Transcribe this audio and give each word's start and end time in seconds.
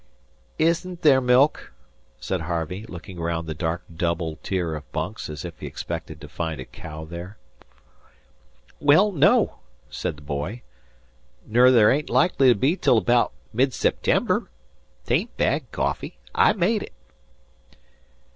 "Isn't 0.57 1.03
there 1.03 1.21
milk?" 1.21 1.73
said 2.19 2.41
Harvey, 2.41 2.87
looking 2.87 3.19
round 3.19 3.45
the 3.45 3.53
dark 3.53 3.83
double 3.95 4.37
tier 4.37 4.73
of 4.73 4.91
bunks 4.91 5.29
as 5.29 5.45
if 5.45 5.59
he 5.59 5.67
expected 5.67 6.19
to 6.21 6.27
find 6.27 6.59
a 6.59 6.65
cow 6.65 7.05
there. 7.05 7.37
"Well, 8.79 9.11
no," 9.11 9.57
said 9.91 10.17
the 10.17 10.23
boy. 10.23 10.63
"Ner 11.45 11.69
there 11.69 11.91
ain't 11.91 12.09
likely 12.09 12.49
to 12.49 12.55
be 12.55 12.75
till 12.75 12.99
'baout 13.01 13.31
mid 13.53 13.75
September. 13.75 14.49
'Tain't 15.05 15.37
bad 15.37 15.71
coffee. 15.71 16.17
I 16.33 16.53
made 16.53 16.81
it." 16.81 16.93